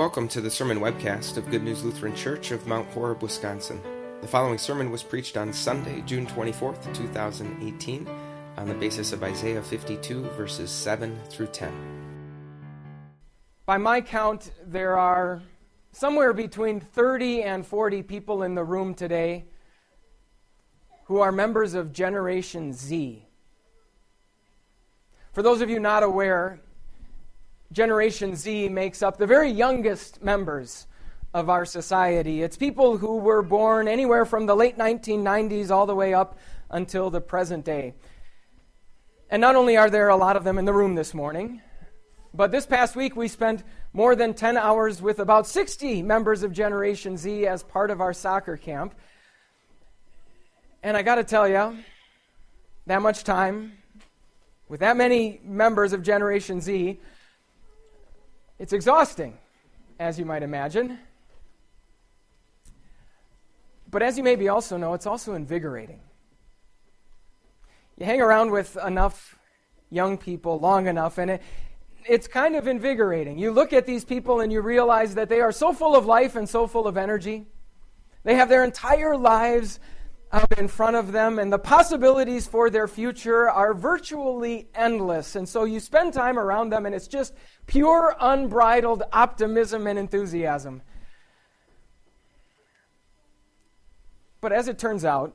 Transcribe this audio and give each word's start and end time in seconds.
Welcome 0.00 0.28
to 0.28 0.40
the 0.40 0.50
sermon 0.50 0.80
webcast 0.80 1.36
of 1.36 1.50
Good 1.50 1.62
News 1.62 1.84
Lutheran 1.84 2.14
Church 2.14 2.52
of 2.52 2.66
Mount 2.66 2.88
Horeb, 2.92 3.22
Wisconsin. 3.22 3.82
The 4.22 4.26
following 4.26 4.56
sermon 4.56 4.90
was 4.90 5.02
preached 5.02 5.36
on 5.36 5.52
Sunday, 5.52 6.00
June 6.06 6.26
24th, 6.26 6.82
2018, 6.94 8.08
on 8.56 8.66
the 8.66 8.72
basis 8.76 9.12
of 9.12 9.22
Isaiah 9.22 9.60
52, 9.60 10.22
verses 10.30 10.70
7 10.70 11.20
through 11.28 11.48
10. 11.48 11.70
By 13.66 13.76
my 13.76 14.00
count, 14.00 14.52
there 14.64 14.96
are 14.96 15.42
somewhere 15.92 16.32
between 16.32 16.80
30 16.80 17.42
and 17.42 17.66
40 17.66 18.02
people 18.02 18.42
in 18.42 18.54
the 18.54 18.64
room 18.64 18.94
today 18.94 19.44
who 21.04 21.20
are 21.20 21.30
members 21.30 21.74
of 21.74 21.92
Generation 21.92 22.72
Z. 22.72 23.26
For 25.34 25.42
those 25.42 25.60
of 25.60 25.68
you 25.68 25.78
not 25.78 26.02
aware, 26.02 26.58
Generation 27.72 28.34
Z 28.34 28.68
makes 28.68 29.02
up 29.02 29.16
the 29.16 29.26
very 29.26 29.50
youngest 29.50 30.22
members 30.22 30.86
of 31.32 31.48
our 31.48 31.64
society. 31.64 32.42
It's 32.42 32.56
people 32.56 32.96
who 32.98 33.18
were 33.18 33.42
born 33.42 33.86
anywhere 33.86 34.24
from 34.24 34.46
the 34.46 34.56
late 34.56 34.76
1990s 34.76 35.70
all 35.70 35.86
the 35.86 35.94
way 35.94 36.12
up 36.12 36.36
until 36.70 37.10
the 37.10 37.20
present 37.20 37.64
day. 37.64 37.94
And 39.30 39.40
not 39.40 39.54
only 39.54 39.76
are 39.76 39.88
there 39.88 40.08
a 40.08 40.16
lot 40.16 40.36
of 40.36 40.42
them 40.42 40.58
in 40.58 40.64
the 40.64 40.72
room 40.72 40.96
this 40.96 41.14
morning, 41.14 41.62
but 42.34 42.50
this 42.50 42.66
past 42.66 42.96
week 42.96 43.14
we 43.14 43.28
spent 43.28 43.62
more 43.92 44.16
than 44.16 44.34
10 44.34 44.56
hours 44.56 45.00
with 45.00 45.20
about 45.20 45.46
60 45.46 46.02
members 46.02 46.42
of 46.42 46.52
Generation 46.52 47.16
Z 47.16 47.46
as 47.46 47.62
part 47.62 47.92
of 47.92 48.00
our 48.00 48.12
soccer 48.12 48.56
camp. 48.56 48.94
And 50.82 50.96
I 50.96 51.02
got 51.02 51.16
to 51.16 51.24
tell 51.24 51.46
you, 51.46 51.78
that 52.86 53.02
much 53.02 53.22
time 53.22 53.74
with 54.68 54.80
that 54.80 54.96
many 54.96 55.40
members 55.44 55.92
of 55.92 56.02
Generation 56.02 56.60
Z 56.60 56.98
it's 58.60 58.74
exhausting, 58.74 59.38
as 59.98 60.18
you 60.18 60.26
might 60.26 60.42
imagine. 60.42 60.98
But 63.90 64.02
as 64.02 64.18
you 64.18 64.22
maybe 64.22 64.50
also 64.50 64.76
know, 64.76 64.92
it's 64.92 65.06
also 65.06 65.32
invigorating. 65.32 66.00
You 67.96 68.04
hang 68.04 68.20
around 68.20 68.50
with 68.50 68.76
enough 68.76 69.38
young 69.88 70.18
people 70.18 70.60
long 70.60 70.88
enough, 70.88 71.16
and 71.16 71.30
it, 71.30 71.42
it's 72.06 72.28
kind 72.28 72.54
of 72.54 72.66
invigorating. 72.66 73.38
You 73.38 73.50
look 73.50 73.72
at 73.72 73.86
these 73.86 74.04
people 74.04 74.40
and 74.40 74.52
you 74.52 74.60
realize 74.60 75.14
that 75.14 75.30
they 75.30 75.40
are 75.40 75.52
so 75.52 75.72
full 75.72 75.96
of 75.96 76.04
life 76.04 76.36
and 76.36 76.46
so 76.46 76.66
full 76.66 76.86
of 76.86 76.98
energy. 76.98 77.46
They 78.24 78.34
have 78.34 78.50
their 78.50 78.62
entire 78.62 79.16
lives 79.16 79.80
out 80.32 80.58
in 80.58 80.68
front 80.68 80.96
of 80.96 81.12
them, 81.12 81.38
and 81.38 81.52
the 81.52 81.58
possibilities 81.58 82.46
for 82.46 82.70
their 82.70 82.86
future 82.86 83.50
are 83.50 83.74
virtually 83.74 84.68
endless. 84.74 85.34
And 85.34 85.48
so 85.48 85.64
you 85.64 85.80
spend 85.80 86.12
time 86.12 86.38
around 86.38 86.70
them, 86.70 86.86
and 86.86 86.94
it's 86.94 87.08
just 87.08 87.34
pure, 87.66 88.14
unbridled 88.20 89.02
optimism 89.12 89.86
and 89.86 89.98
enthusiasm. 89.98 90.82
But 94.40 94.52
as 94.52 94.68
it 94.68 94.78
turns 94.78 95.04
out, 95.04 95.34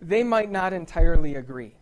they 0.00 0.22
might 0.22 0.50
not 0.50 0.72
entirely 0.72 1.34
agree. 1.34 1.77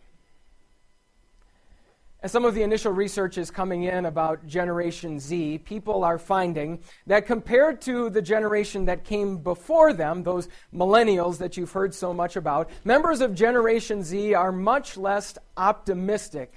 As 2.26 2.32
some 2.32 2.44
of 2.44 2.56
the 2.56 2.64
initial 2.64 2.90
research 2.90 3.38
is 3.38 3.52
coming 3.52 3.84
in 3.84 4.04
about 4.04 4.44
Generation 4.48 5.20
Z, 5.20 5.58
people 5.58 6.02
are 6.02 6.18
finding 6.18 6.80
that 7.06 7.24
compared 7.24 7.80
to 7.82 8.10
the 8.10 8.20
generation 8.20 8.86
that 8.86 9.04
came 9.04 9.36
before 9.36 9.92
them, 9.92 10.24
those 10.24 10.48
millennials 10.74 11.38
that 11.38 11.56
you've 11.56 11.70
heard 11.70 11.94
so 11.94 12.12
much 12.12 12.34
about, 12.34 12.68
members 12.84 13.20
of 13.20 13.32
Generation 13.32 14.02
Z 14.02 14.34
are 14.34 14.50
much 14.50 14.96
less 14.96 15.38
optimistic 15.56 16.52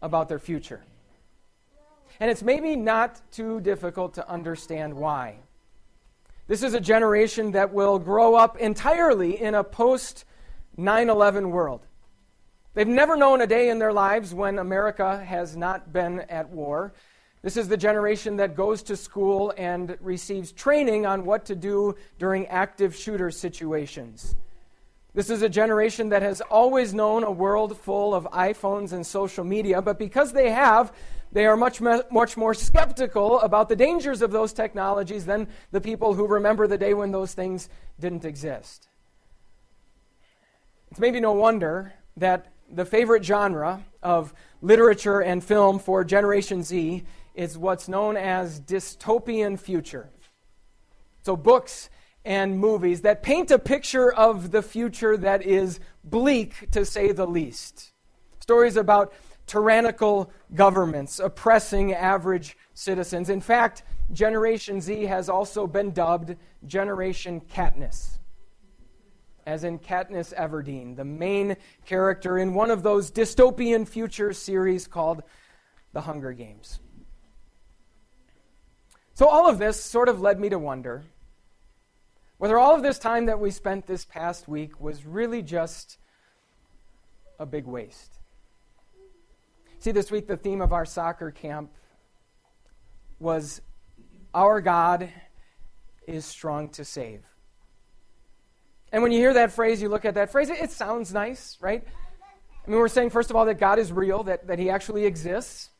about 0.00 0.30
their 0.30 0.38
future. 0.38 0.82
And 2.18 2.30
it's 2.30 2.42
maybe 2.42 2.74
not 2.74 3.20
too 3.32 3.60
difficult 3.60 4.14
to 4.14 4.26
understand 4.26 4.94
why. 4.94 5.40
This 6.46 6.62
is 6.62 6.72
a 6.72 6.80
generation 6.80 7.50
that 7.50 7.74
will 7.74 7.98
grow 7.98 8.34
up 8.34 8.56
entirely 8.56 9.42
in 9.42 9.54
a 9.54 9.62
post 9.62 10.24
9 10.78 11.10
11 11.10 11.50
world. 11.50 11.86
They've 12.72 12.86
never 12.86 13.16
known 13.16 13.40
a 13.40 13.46
day 13.46 13.68
in 13.68 13.78
their 13.80 13.92
lives 13.92 14.32
when 14.32 14.58
America 14.58 15.24
has 15.24 15.56
not 15.56 15.92
been 15.92 16.20
at 16.20 16.48
war. 16.50 16.92
This 17.42 17.56
is 17.56 17.68
the 17.68 17.76
generation 17.76 18.36
that 18.36 18.54
goes 18.54 18.82
to 18.84 18.96
school 18.96 19.52
and 19.56 19.96
receives 20.00 20.52
training 20.52 21.04
on 21.04 21.24
what 21.24 21.46
to 21.46 21.56
do 21.56 21.96
during 22.18 22.46
active 22.46 22.94
shooter 22.94 23.30
situations. 23.30 24.36
This 25.14 25.30
is 25.30 25.42
a 25.42 25.48
generation 25.48 26.10
that 26.10 26.22
has 26.22 26.40
always 26.42 26.94
known 26.94 27.24
a 27.24 27.30
world 27.30 27.76
full 27.76 28.14
of 28.14 28.24
iPhones 28.26 28.92
and 28.92 29.04
social 29.04 29.42
media, 29.42 29.82
but 29.82 29.98
because 29.98 30.32
they 30.32 30.50
have, 30.50 30.92
they 31.32 31.46
are 31.46 31.56
much, 31.56 31.80
much 31.80 32.36
more 32.36 32.54
skeptical 32.54 33.40
about 33.40 33.68
the 33.68 33.74
dangers 33.74 34.22
of 34.22 34.30
those 34.30 34.52
technologies 34.52 35.26
than 35.26 35.48
the 35.72 35.80
people 35.80 36.14
who 36.14 36.28
remember 36.28 36.68
the 36.68 36.78
day 36.78 36.94
when 36.94 37.10
those 37.10 37.34
things 37.34 37.68
didn't 37.98 38.24
exist. 38.24 38.86
It's 40.92 41.00
maybe 41.00 41.20
no 41.20 41.32
wonder 41.32 41.94
that 42.16 42.46
the 42.72 42.84
favorite 42.84 43.24
genre 43.24 43.84
of 44.02 44.32
literature 44.62 45.20
and 45.20 45.42
film 45.42 45.78
for 45.78 46.04
Generation 46.04 46.62
Z 46.62 47.02
is 47.34 47.58
what's 47.58 47.88
known 47.88 48.16
as 48.16 48.60
dystopian 48.60 49.58
future. 49.58 50.10
So, 51.22 51.36
books 51.36 51.90
and 52.24 52.58
movies 52.58 53.00
that 53.02 53.22
paint 53.22 53.50
a 53.50 53.58
picture 53.58 54.12
of 54.12 54.50
the 54.50 54.62
future 54.62 55.16
that 55.16 55.42
is 55.42 55.80
bleak, 56.04 56.70
to 56.70 56.84
say 56.84 57.12
the 57.12 57.26
least. 57.26 57.92
Stories 58.40 58.76
about 58.76 59.12
tyrannical 59.46 60.30
governments 60.54 61.18
oppressing 61.18 61.92
average 61.92 62.56
citizens. 62.74 63.30
In 63.30 63.40
fact, 63.40 63.82
Generation 64.12 64.80
Z 64.80 65.04
has 65.06 65.28
also 65.28 65.66
been 65.66 65.92
dubbed 65.92 66.36
Generation 66.66 67.40
Katniss 67.40 68.19
as 69.50 69.64
in 69.64 69.80
Katniss 69.80 70.32
Everdeen, 70.34 70.94
the 70.94 71.04
main 71.04 71.56
character 71.84 72.38
in 72.38 72.54
one 72.54 72.70
of 72.70 72.84
those 72.84 73.10
dystopian 73.10 73.86
future 73.86 74.32
series 74.32 74.86
called 74.86 75.24
The 75.92 76.02
Hunger 76.02 76.32
Games. 76.32 76.78
So, 79.14 79.26
all 79.28 79.48
of 79.48 79.58
this 79.58 79.82
sort 79.82 80.08
of 80.08 80.20
led 80.20 80.38
me 80.38 80.50
to 80.50 80.58
wonder 80.58 81.02
whether 82.38 82.58
all 82.58 82.76
of 82.76 82.82
this 82.82 82.98
time 82.98 83.26
that 83.26 83.40
we 83.40 83.50
spent 83.50 83.86
this 83.86 84.04
past 84.04 84.46
week 84.46 84.80
was 84.80 85.04
really 85.04 85.42
just 85.42 85.98
a 87.40 87.44
big 87.44 87.66
waste. 87.66 88.20
See, 89.80 89.90
this 89.90 90.12
week 90.12 90.28
the 90.28 90.36
theme 90.36 90.60
of 90.60 90.72
our 90.72 90.86
soccer 90.86 91.32
camp 91.32 91.72
was 93.18 93.60
Our 94.32 94.60
God 94.60 95.10
is 96.06 96.24
strong 96.24 96.68
to 96.70 96.84
save. 96.84 97.24
And 98.92 99.02
when 99.02 99.12
you 99.12 99.18
hear 99.18 99.34
that 99.34 99.52
phrase, 99.52 99.80
you 99.80 99.88
look 99.88 100.04
at 100.04 100.14
that 100.14 100.30
phrase, 100.30 100.50
it, 100.50 100.70
sounds 100.70 101.12
nice, 101.12 101.56
right? 101.60 101.84
I 102.66 102.70
mean, 102.70 102.78
we're 102.78 102.88
saying, 102.88 103.10
first 103.10 103.30
of 103.30 103.36
all, 103.36 103.44
that 103.46 103.58
God 103.58 103.78
is 103.78 103.92
real, 103.92 104.24
that, 104.24 104.46
that 104.48 104.58
He 104.58 104.70
actually 104.70 105.06
exists. 105.06 105.70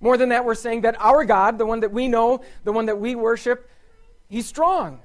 More 0.00 0.16
than 0.16 0.30
that, 0.30 0.44
we're 0.44 0.54
saying 0.54 0.82
that 0.82 1.00
our 1.00 1.24
God, 1.24 1.58
the 1.58 1.66
one 1.66 1.80
that 1.80 1.92
we 1.92 2.08
know, 2.08 2.42
the 2.64 2.72
one 2.72 2.86
that 2.86 2.98
we 2.98 3.14
worship, 3.14 3.68
He's 4.28 4.46
strong. 4.46 5.00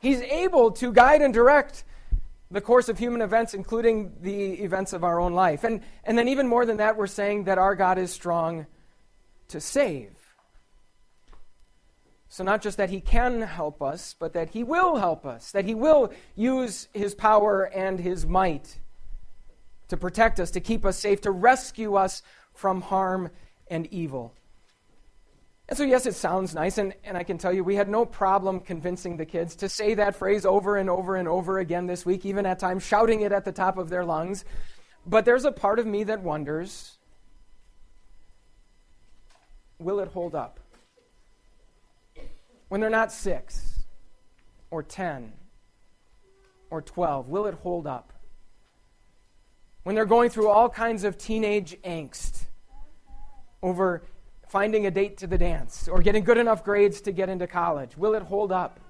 He's 0.00 0.20
able 0.20 0.70
to 0.72 0.92
guide 0.92 1.22
and 1.22 1.34
direct 1.34 1.84
the 2.50 2.60
course 2.60 2.88
of 2.88 2.98
human 2.98 3.20
events, 3.20 3.54
including 3.54 4.12
the 4.20 4.62
events 4.62 4.92
of 4.92 5.04
our 5.04 5.20
own 5.20 5.34
life. 5.34 5.64
And, 5.64 5.82
and 6.04 6.16
then, 6.16 6.28
even 6.28 6.46
more 6.46 6.64
than 6.64 6.76
that, 6.76 6.96
we're 6.96 7.06
saying 7.06 7.44
that 7.44 7.58
our 7.58 7.74
God 7.74 7.98
is 7.98 8.10
strong 8.10 8.66
to 9.48 9.60
save. 9.60 10.17
So, 12.30 12.44
not 12.44 12.60
just 12.60 12.76
that 12.76 12.90
He 12.90 13.00
can 13.00 13.40
help 13.42 13.82
us, 13.82 14.14
but 14.18 14.34
that 14.34 14.50
He 14.50 14.62
will 14.62 14.96
help 14.96 15.24
us, 15.24 15.50
that 15.52 15.64
He 15.64 15.74
will 15.74 16.12
use 16.34 16.88
His 16.92 17.14
power 17.14 17.62
and 17.62 17.98
His 17.98 18.26
might 18.26 18.78
to 19.88 19.96
protect 19.96 20.38
us, 20.38 20.50
to 20.50 20.60
keep 20.60 20.84
us 20.84 20.98
safe, 20.98 21.22
to 21.22 21.30
rescue 21.30 21.94
us 21.94 22.22
from 22.52 22.82
harm 22.82 23.30
and 23.70 23.86
evil. 23.86 24.34
And 25.68 25.76
so, 25.76 25.84
yes, 25.84 26.06
it 26.06 26.14
sounds 26.14 26.54
nice, 26.54 26.78
and, 26.78 26.94
and 27.04 27.16
I 27.16 27.24
can 27.24 27.38
tell 27.38 27.52
you 27.52 27.64
we 27.64 27.76
had 27.76 27.88
no 27.88 28.04
problem 28.04 28.60
convincing 28.60 29.16
the 29.16 29.26
kids 29.26 29.56
to 29.56 29.68
say 29.68 29.94
that 29.94 30.16
phrase 30.16 30.46
over 30.46 30.76
and 30.76 30.88
over 30.88 31.16
and 31.16 31.28
over 31.28 31.58
again 31.58 31.86
this 31.86 32.06
week, 32.06 32.24
even 32.26 32.46
at 32.46 32.58
times 32.58 32.82
shouting 32.82 33.22
it 33.22 33.32
at 33.32 33.44
the 33.44 33.52
top 33.52 33.78
of 33.78 33.88
their 33.88 34.04
lungs. 34.04 34.44
But 35.06 35.24
there's 35.24 35.44
a 35.44 35.52
part 35.52 35.78
of 35.78 35.86
me 35.86 36.04
that 36.04 36.22
wonders 36.22 36.98
will 39.78 40.00
it 40.00 40.08
hold 40.08 40.34
up? 40.34 40.58
When 42.68 42.80
they're 42.80 42.90
not 42.90 43.12
six 43.12 43.84
or 44.70 44.82
10 44.82 45.32
or 46.70 46.82
12? 46.82 47.28
Will 47.28 47.46
it 47.46 47.54
hold 47.54 47.86
up? 47.86 48.12
When 49.82 49.94
they're 49.94 50.04
going 50.04 50.30
through 50.30 50.48
all 50.48 50.68
kinds 50.68 51.04
of 51.04 51.16
teenage 51.16 51.76
angst 51.82 52.44
over 53.62 54.02
finding 54.48 54.86
a 54.86 54.90
date 54.90 55.18
to 55.18 55.26
the 55.26 55.38
dance 55.38 55.88
or 55.88 56.02
getting 56.02 56.24
good 56.24 56.38
enough 56.38 56.64
grades 56.64 57.00
to 57.02 57.12
get 57.12 57.28
into 57.28 57.46
college, 57.46 57.96
will 57.96 58.14
it 58.14 58.22
hold 58.22 58.52
up? 58.52 58.80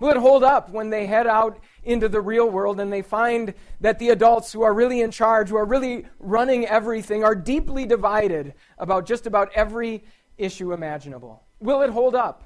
Will 0.00 0.10
it 0.10 0.16
hold 0.16 0.42
up 0.42 0.70
when 0.70 0.90
they 0.90 1.06
head 1.06 1.26
out 1.28 1.60
into 1.84 2.08
the 2.08 2.20
real 2.20 2.50
world 2.50 2.80
and 2.80 2.92
they 2.92 3.00
find 3.00 3.54
that 3.80 4.00
the 4.00 4.10
adults 4.10 4.52
who 4.52 4.62
are 4.62 4.74
really 4.74 5.02
in 5.02 5.12
charge, 5.12 5.48
who 5.48 5.56
are 5.56 5.64
really 5.64 6.04
running 6.18 6.66
everything, 6.66 7.22
are 7.22 7.36
deeply 7.36 7.86
divided 7.86 8.54
about 8.78 9.06
just 9.06 9.26
about 9.26 9.50
every 9.54 10.04
issue 10.36 10.72
imaginable? 10.72 11.44
Will 11.60 11.82
it 11.82 11.90
hold 11.90 12.16
up 12.16 12.44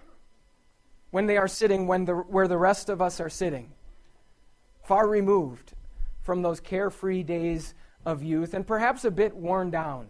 when 1.10 1.26
they 1.26 1.36
are 1.36 1.48
sitting 1.48 1.86
when 1.86 2.04
the, 2.04 2.14
where 2.14 2.48
the 2.48 2.58
rest 2.58 2.88
of 2.88 3.00
us 3.00 3.20
are 3.20 3.30
sitting? 3.30 3.72
Far 4.84 5.08
removed 5.08 5.72
from 6.22 6.42
those 6.42 6.60
carefree 6.60 7.22
days 7.22 7.74
of 8.04 8.22
youth 8.22 8.54
and 8.54 8.66
perhaps 8.66 9.04
a 9.04 9.10
bit 9.10 9.34
worn 9.34 9.70
down 9.70 10.06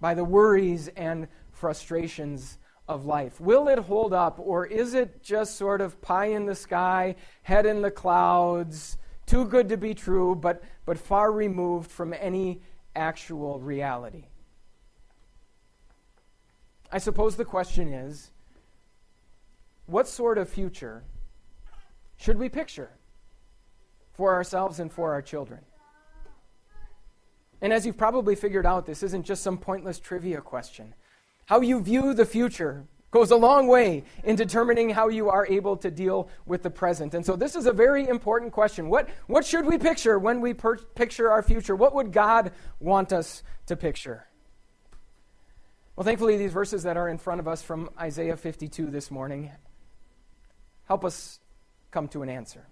by 0.00 0.14
the 0.14 0.24
worries 0.24 0.88
and 0.88 1.28
frustrations 1.52 2.58
of 2.88 3.04
life. 3.04 3.40
Will 3.40 3.68
it 3.68 3.78
hold 3.78 4.12
up, 4.12 4.38
or 4.38 4.66
is 4.66 4.94
it 4.94 5.22
just 5.22 5.56
sort 5.56 5.80
of 5.80 6.00
pie 6.00 6.26
in 6.26 6.46
the 6.46 6.54
sky, 6.54 7.16
head 7.42 7.66
in 7.66 7.82
the 7.82 7.90
clouds, 7.90 8.96
too 9.26 9.44
good 9.44 9.68
to 9.70 9.76
be 9.76 9.94
true, 9.94 10.34
but, 10.34 10.62
but 10.84 10.98
far 10.98 11.32
removed 11.32 11.90
from 11.90 12.14
any 12.14 12.60
actual 12.94 13.58
reality? 13.58 14.26
I 16.92 16.98
suppose 16.98 17.36
the 17.36 17.44
question 17.44 17.92
is 17.92 18.30
what 19.86 20.08
sort 20.08 20.38
of 20.38 20.48
future 20.48 21.04
should 22.16 22.38
we 22.38 22.48
picture 22.48 22.90
for 24.12 24.34
ourselves 24.34 24.80
and 24.80 24.92
for 24.92 25.12
our 25.12 25.22
children? 25.22 25.60
And 27.60 27.72
as 27.72 27.86
you've 27.86 27.96
probably 27.96 28.34
figured 28.34 28.66
out, 28.66 28.86
this 28.86 29.02
isn't 29.02 29.24
just 29.24 29.42
some 29.42 29.58
pointless 29.58 29.98
trivia 29.98 30.40
question. 30.40 30.94
How 31.46 31.60
you 31.60 31.80
view 31.80 32.12
the 32.12 32.26
future 32.26 32.84
goes 33.10 33.30
a 33.30 33.36
long 33.36 33.66
way 33.66 34.04
in 34.24 34.36
determining 34.36 34.90
how 34.90 35.08
you 35.08 35.30
are 35.30 35.46
able 35.46 35.76
to 35.78 35.90
deal 35.90 36.28
with 36.44 36.62
the 36.62 36.70
present. 36.70 37.14
And 37.14 37.24
so, 37.24 37.36
this 37.36 37.56
is 37.56 37.66
a 37.66 37.72
very 37.72 38.06
important 38.06 38.52
question. 38.52 38.88
What, 38.88 39.08
what 39.26 39.46
should 39.46 39.64
we 39.64 39.78
picture 39.78 40.18
when 40.18 40.40
we 40.40 40.52
per- 40.52 40.76
picture 40.76 41.30
our 41.30 41.42
future? 41.42 41.74
What 41.74 41.94
would 41.94 42.12
God 42.12 42.52
want 42.78 43.12
us 43.12 43.42
to 43.66 43.76
picture? 43.76 44.26
Well, 45.94 46.04
thankfully, 46.04 46.36
these 46.36 46.52
verses 46.52 46.82
that 46.82 46.98
are 46.98 47.08
in 47.08 47.16
front 47.16 47.40
of 47.40 47.48
us 47.48 47.62
from 47.62 47.88
Isaiah 47.98 48.36
52 48.36 48.90
this 48.90 49.10
morning 49.10 49.50
help 50.86 51.04
us 51.04 51.40
come 51.90 52.08
to 52.08 52.22
an 52.22 52.28
answer. 52.28 52.66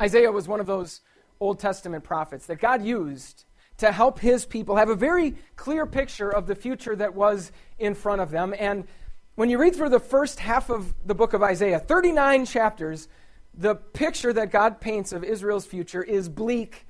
Isaiah 0.00 0.32
was 0.32 0.48
one 0.48 0.60
of 0.60 0.66
those 0.66 1.00
Old 1.40 1.58
Testament 1.58 2.04
prophets 2.04 2.46
that 2.46 2.60
God 2.60 2.84
used 2.84 3.44
to 3.78 3.90
help 3.92 4.18
his 4.18 4.44
people 4.44 4.76
have 4.76 4.88
a 4.88 4.94
very 4.94 5.34
clear 5.56 5.86
picture 5.86 6.30
of 6.30 6.46
the 6.46 6.54
future 6.54 6.94
that 6.96 7.14
was 7.14 7.52
in 7.78 7.94
front 7.94 8.20
of 8.20 8.30
them. 8.30 8.54
And 8.58 8.86
when 9.34 9.48
you 9.48 9.58
read 9.58 9.74
through 9.74 9.88
the 9.88 9.98
first 9.98 10.38
half 10.38 10.70
of 10.70 10.94
the 11.06 11.14
book 11.14 11.32
of 11.32 11.42
Isaiah, 11.42 11.78
39 11.78 12.46
chapters, 12.46 13.08
the 13.54 13.74
picture 13.74 14.32
that 14.32 14.50
God 14.50 14.80
paints 14.80 15.12
of 15.12 15.24
Israel's 15.24 15.66
future 15.66 16.02
is 16.02 16.28
bleak, 16.28 16.86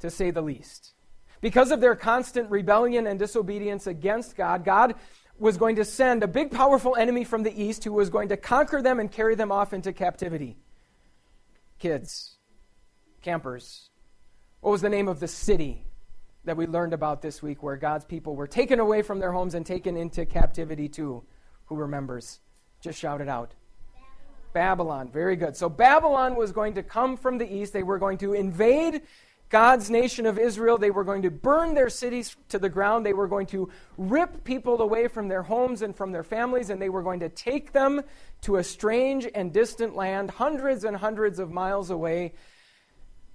to 0.00 0.10
say 0.10 0.30
the 0.30 0.42
least. 0.42 0.94
Because 1.40 1.70
of 1.70 1.80
their 1.80 1.96
constant 1.96 2.50
rebellion 2.50 3.06
and 3.06 3.18
disobedience 3.18 3.86
against 3.86 4.36
God, 4.36 4.64
God 4.64 4.94
was 5.40 5.56
going 5.56 5.76
to 5.76 5.84
send 5.84 6.22
a 6.22 6.28
big, 6.28 6.50
powerful 6.50 6.94
enemy 6.94 7.24
from 7.24 7.42
the 7.42 7.62
east 7.62 7.82
who 7.82 7.92
was 7.92 8.10
going 8.10 8.28
to 8.28 8.36
conquer 8.36 8.82
them 8.82 9.00
and 9.00 9.10
carry 9.10 9.34
them 9.34 9.50
off 9.50 9.72
into 9.72 9.90
captivity. 9.90 10.58
Kids, 11.78 12.36
campers. 13.22 13.88
What 14.60 14.72
was 14.72 14.82
the 14.82 14.90
name 14.90 15.08
of 15.08 15.18
the 15.18 15.26
city 15.26 15.86
that 16.44 16.58
we 16.58 16.66
learned 16.66 16.92
about 16.92 17.22
this 17.22 17.42
week 17.42 17.62
where 17.62 17.76
God's 17.76 18.04
people 18.04 18.36
were 18.36 18.46
taken 18.46 18.80
away 18.80 19.00
from 19.00 19.18
their 19.18 19.32
homes 19.32 19.54
and 19.54 19.64
taken 19.64 19.96
into 19.96 20.26
captivity 20.26 20.90
too? 20.90 21.24
Who 21.66 21.76
remembers? 21.76 22.40
Just 22.82 22.98
shout 22.98 23.22
it 23.22 23.28
out. 23.28 23.54
Babylon. 24.52 25.06
Babylon. 25.06 25.10
Very 25.10 25.36
good. 25.36 25.56
So 25.56 25.70
Babylon 25.70 26.36
was 26.36 26.52
going 26.52 26.74
to 26.74 26.82
come 26.82 27.16
from 27.16 27.38
the 27.38 27.50
east. 27.50 27.72
They 27.72 27.82
were 27.82 27.98
going 27.98 28.18
to 28.18 28.34
invade 28.34 29.02
God's 29.50 29.90
nation 29.90 30.26
of 30.26 30.38
Israel. 30.38 30.78
They 30.78 30.90
were 30.90 31.04
going 31.04 31.22
to 31.22 31.30
burn 31.30 31.74
their 31.74 31.90
cities 31.90 32.36
to 32.48 32.58
the 32.58 32.68
ground. 32.68 33.04
They 33.04 33.12
were 33.12 33.28
going 33.28 33.46
to 33.48 33.68
rip 33.98 34.44
people 34.44 34.80
away 34.80 35.08
from 35.08 35.28
their 35.28 35.42
homes 35.42 35.82
and 35.82 35.94
from 35.94 36.12
their 36.12 36.24
families, 36.24 36.70
and 36.70 36.80
they 36.80 36.88
were 36.88 37.02
going 37.02 37.20
to 37.20 37.28
take 37.28 37.72
them 37.72 38.00
to 38.42 38.56
a 38.56 38.64
strange 38.64 39.28
and 39.34 39.52
distant 39.52 39.94
land, 39.94 40.30
hundreds 40.30 40.84
and 40.84 40.96
hundreds 40.96 41.38
of 41.38 41.50
miles 41.50 41.90
away, 41.90 42.32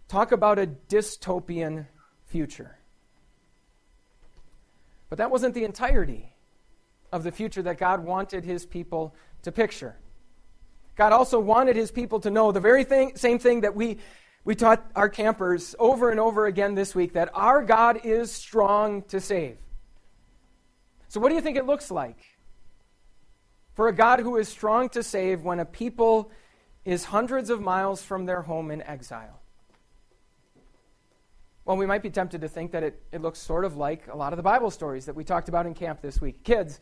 Talk 0.08 0.32
about 0.32 0.60
a 0.60 0.68
dystopian 0.68 1.88
future. 2.26 2.78
But 5.10 5.18
that 5.18 5.32
wasn't 5.32 5.56
the 5.56 5.64
entirety 5.64 6.34
of 7.12 7.24
the 7.24 7.32
future 7.32 7.62
that 7.64 7.78
God 7.78 8.04
wanted 8.04 8.44
his 8.44 8.66
people 8.66 9.16
to 9.44 9.52
picture. 9.52 9.96
God 10.96 11.12
also 11.12 11.40
wanted 11.40 11.76
his 11.76 11.92
people 11.92 12.20
to 12.22 12.30
know 12.30 12.52
the 12.52 12.60
very 12.60 12.84
thing, 12.84 13.16
same 13.16 13.40
thing 13.40 13.62
that 13.62 13.76
we, 13.76 13.98
we 14.46 14.54
taught 14.54 14.90
our 14.96 15.10
campers 15.10 15.76
over 15.80 16.12
and 16.12 16.20
over 16.20 16.46
again 16.46 16.76
this 16.76 16.94
week 16.94 17.14
that 17.14 17.30
our 17.34 17.64
God 17.64 18.02
is 18.06 18.32
strong 18.32 19.02
to 19.04 19.20
save. 19.20 19.58
So, 21.08 21.20
what 21.20 21.30
do 21.30 21.36
you 21.36 21.42
think 21.42 21.58
it 21.58 21.66
looks 21.66 21.90
like 21.90 22.18
for 23.74 23.88
a 23.88 23.94
God 23.94 24.20
who 24.20 24.38
is 24.38 24.48
strong 24.48 24.88
to 24.90 25.02
save 25.02 25.42
when 25.42 25.60
a 25.60 25.66
people 25.66 26.32
is 26.86 27.06
hundreds 27.06 27.50
of 27.50 27.60
miles 27.60 28.04
from 28.04 28.28
their 28.28 28.44
home 28.44 28.70
in 28.70 28.84
exile? 28.84 29.42
Well, 31.66 31.78
we 31.78 31.88
might 31.88 32.04
be 32.04 32.12
tempted 32.12 32.42
to 32.42 32.48
think 32.48 32.72
that 32.74 32.84
it, 32.84 33.02
it 33.12 33.24
looks 33.24 33.40
sort 33.40 33.66
of 33.66 33.76
like 33.76 34.08
a 34.08 34.16
lot 34.16 34.32
of 34.32 34.38
the 34.38 34.44
Bible 34.44 34.70
stories 34.70 35.08
that 35.08 35.16
we 35.16 35.24
talked 35.24 35.50
about 35.50 35.66
in 35.66 35.74
camp 35.74 36.02
this 36.04 36.22
week. 36.22 36.44
Kids, 36.44 36.80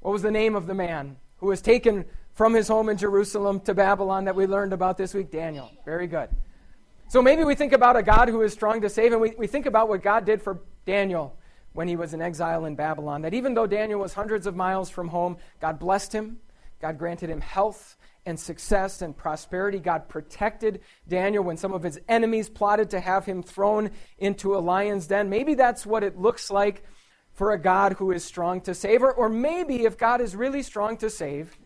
what 0.00 0.12
was 0.12 0.20
the 0.20 0.30
name 0.30 0.54
of 0.54 0.66
the 0.66 0.74
man 0.74 1.16
who 1.38 1.46
was 1.46 1.62
taken 1.62 2.04
from 2.34 2.52
his 2.52 2.68
home 2.68 2.90
in 2.90 2.98
Jerusalem 2.98 3.60
to 3.60 3.72
Babylon 3.72 4.26
that 4.26 4.36
we 4.36 4.46
learned 4.46 4.74
about 4.74 4.98
this 4.98 5.14
week? 5.14 5.30
Daniel. 5.30 5.70
Very 5.86 6.06
good. 6.06 6.28
So 7.10 7.22
maybe 7.22 7.42
we 7.42 7.54
think 7.54 7.72
about 7.72 7.96
a 7.96 8.02
God 8.02 8.28
who 8.28 8.42
is 8.42 8.52
strong 8.52 8.82
to 8.82 8.90
save, 8.90 9.12
and 9.12 9.20
we, 9.20 9.34
we 9.38 9.46
think 9.46 9.64
about 9.64 9.88
what 9.88 10.02
God 10.02 10.26
did 10.26 10.42
for 10.42 10.60
Daniel 10.84 11.38
when 11.72 11.88
he 11.88 11.96
was 11.96 12.12
in 12.12 12.20
exile 12.20 12.66
in 12.66 12.74
Babylon. 12.74 13.22
That 13.22 13.32
even 13.32 13.54
though 13.54 13.66
Daniel 13.66 14.00
was 14.00 14.12
hundreds 14.12 14.46
of 14.46 14.54
miles 14.54 14.90
from 14.90 15.08
home, 15.08 15.38
God 15.58 15.78
blessed 15.78 16.12
him, 16.12 16.36
God 16.82 16.98
granted 16.98 17.30
him 17.30 17.40
health 17.40 17.96
and 18.26 18.38
success 18.38 19.00
and 19.00 19.16
prosperity. 19.16 19.78
God 19.78 20.06
protected 20.06 20.80
Daniel 21.08 21.42
when 21.42 21.56
some 21.56 21.72
of 21.72 21.82
his 21.82 21.98
enemies 22.08 22.50
plotted 22.50 22.90
to 22.90 23.00
have 23.00 23.24
him 23.24 23.42
thrown 23.42 23.90
into 24.18 24.54
a 24.54 24.58
lion's 24.58 25.06
den. 25.06 25.30
Maybe 25.30 25.54
that's 25.54 25.86
what 25.86 26.04
it 26.04 26.18
looks 26.18 26.50
like 26.50 26.84
for 27.32 27.52
a 27.52 27.58
God 27.58 27.94
who 27.94 28.10
is 28.12 28.22
strong 28.22 28.60
to 28.62 28.74
save. 28.74 29.02
Or, 29.02 29.14
or 29.14 29.30
maybe 29.30 29.84
if 29.84 29.96
God 29.96 30.20
is 30.20 30.36
really 30.36 30.62
strong 30.62 30.98
to 30.98 31.08
save, 31.08 31.56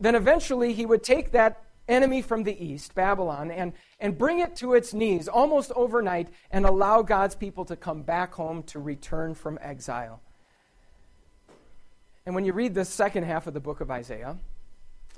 then 0.00 0.16
eventually 0.16 0.72
he 0.72 0.84
would 0.84 1.04
take 1.04 1.30
that 1.30 1.62
enemy 1.90 2.22
from 2.22 2.44
the 2.44 2.64
east, 2.64 2.94
Babylon, 2.94 3.50
and, 3.50 3.72
and 3.98 4.16
bring 4.16 4.40
it 4.40 4.56
to 4.56 4.74
its 4.74 4.94
knees 4.94 5.28
almost 5.28 5.72
overnight 5.76 6.28
and 6.50 6.64
allow 6.64 7.02
God's 7.02 7.34
people 7.34 7.64
to 7.66 7.76
come 7.76 8.02
back 8.02 8.32
home 8.34 8.62
to 8.64 8.78
return 8.78 9.34
from 9.34 9.58
exile. 9.60 10.22
And 12.24 12.34
when 12.34 12.44
you 12.44 12.52
read 12.52 12.74
the 12.74 12.84
second 12.84 13.24
half 13.24 13.46
of 13.46 13.54
the 13.54 13.60
book 13.60 13.80
of 13.80 13.90
Isaiah, 13.90 14.38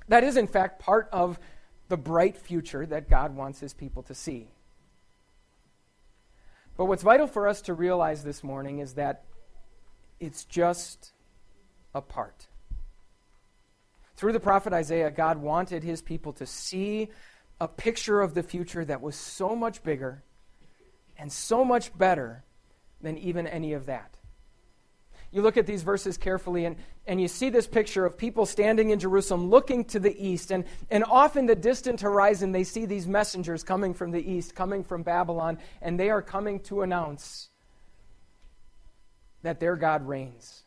that 0.09 0.25
is, 0.25 0.37
in 0.37 0.47
fact, 0.47 0.81
part 0.81 1.09
of 1.13 1.39
the 1.89 1.97
bright 1.97 2.37
future 2.37 2.87
that 2.87 3.11
God 3.11 3.37
wants 3.37 3.61
his 3.61 3.75
people 3.75 4.03
to 4.05 4.15
see. 4.15 4.49
But 6.77 6.87
what's 6.87 7.03
vital 7.03 7.27
for 7.27 7.47
us 7.47 7.61
to 7.63 7.75
realize 7.75 8.25
this 8.25 8.43
morning 8.43 8.79
is 8.79 8.95
that 8.95 9.25
it's 10.19 10.45
just 10.45 11.13
a 11.95 12.01
part. 12.01 12.47
Through 14.17 14.33
the 14.33 14.41
prophet 14.41 14.73
Isaiah, 14.73 15.11
God 15.11 15.39
wanted 15.39 15.83
his 15.83 16.03
people 16.03 16.33
to 16.35 16.47
see 16.47 17.09
a 17.61 17.69
picture 17.69 18.21
of 18.21 18.35
the 18.35 18.43
future 18.43 18.85
that 18.85 19.01
was 19.01 19.17
so 19.17 19.55
much 19.57 19.83
bigger 19.83 20.23
and 21.17 21.31
so 21.31 21.65
much 21.65 21.97
better 21.97 22.45
than 23.01 23.19
even 23.19 23.47
any 23.47 23.73
of 23.73 23.87
that 23.87 24.17
you 25.33 25.41
look 25.41 25.57
at 25.57 25.67
these 25.67 25.83
verses 25.83 26.19
carefully 26.19 26.67
and, 26.67 26.77
and 27.07 27.21
you 27.21 27.27
see 27.27 27.49
this 27.49 27.67
picture 27.67 28.05
of 28.05 28.19
people 28.19 28.45
standing 28.45 28.91
in 28.91 28.99
Jerusalem 28.99 29.49
looking 29.49 29.85
to 29.87 29.99
the 29.99 30.15
east. 30.15 30.51
And, 30.51 30.65
and 30.91 31.03
off 31.05 31.37
in 31.37 31.47
the 31.47 31.57
distant 31.57 32.03
horizon, 32.03 32.53
they 32.53 32.65
see 32.65 32.85
these 32.85 33.09
messengers 33.09 33.65
coming 33.65 33.95
from 33.95 34.11
the 34.11 34.31
east, 34.31 34.55
coming 34.55 34.85
from 34.85 35.03
Babylon, 35.03 35.59
and 35.81 35.99
they 35.99 36.11
are 36.11 36.21
coming 36.21 36.61
to 36.61 36.83
announce 36.83 37.49
that 39.43 39.59
their 39.59 39.75
God 39.75 40.07
reigns, 40.07 40.65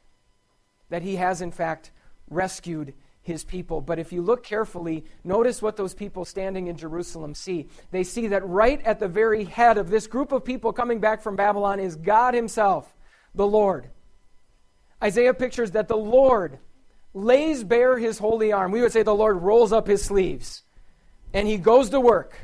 that 0.90 1.04
he 1.04 1.16
has, 1.18 1.42
in 1.42 1.52
fact, 1.52 1.92
rescued 2.30 2.96
his 3.26 3.44
people. 3.44 3.82
But 3.82 3.98
if 3.98 4.14
you 4.14 4.22
look 4.22 4.44
carefully, 4.44 5.04
notice 5.24 5.60
what 5.60 5.76
those 5.76 5.96
people 5.96 6.26
standing 6.26 6.68
in 6.68 6.78
Jerusalem 6.78 7.34
see. 7.34 7.68
They 7.90 8.04
see 8.04 8.28
that 8.28 8.48
right 8.48 8.80
at 8.84 9.00
the 9.00 9.08
very 9.08 9.46
head 9.46 9.80
of 9.80 9.90
this 9.90 10.06
group 10.06 10.32
of 10.32 10.46
people 10.46 10.72
coming 10.72 11.00
back 11.00 11.24
from 11.24 11.36
Babylon 11.36 11.80
is 11.80 11.96
God 11.96 12.36
himself, 12.36 12.96
the 13.34 13.48
Lord. 13.48 13.90
Isaiah 15.04 15.34
pictures 15.34 15.72
that 15.72 15.88
the 15.88 15.98
Lord 15.98 16.60
lays 17.16 17.64
bare 17.64 17.98
his 17.98 18.20
holy 18.20 18.52
arm. 18.52 18.72
We 18.72 18.82
would 18.82 18.92
say 18.92 19.02
the 19.02 19.16
Lord 19.16 19.42
rolls 19.42 19.74
up 19.74 19.88
his 19.88 20.04
sleeves 20.04 20.62
and 21.34 21.48
he 21.48 21.58
goes 21.58 21.90
to 21.90 22.00
work. 22.00 22.38